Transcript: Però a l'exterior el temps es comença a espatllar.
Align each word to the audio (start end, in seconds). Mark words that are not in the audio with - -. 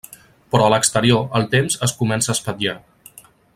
Però 0.53 0.63
a 0.67 0.69
l'exterior 0.73 1.21
el 1.41 1.45
temps 1.53 1.77
es 1.89 1.95
comença 2.01 2.33
a 2.33 2.37
espatllar. 2.39 2.75